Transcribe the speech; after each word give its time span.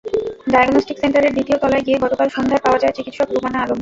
Diagnostic 0.47 0.97
সেন্টারের 0.99 1.35
দ্বিতীয় 1.35 1.57
তলায় 1.59 1.85
গিয়ে 1.85 2.01
গতকাল 2.03 2.27
সন্ধ্যায় 2.35 2.63
পাওয়া 2.65 2.79
যায় 2.81 2.95
চিকিৎসক 2.97 3.27
রুমানা 3.29 3.57
আলমকে। 3.57 3.69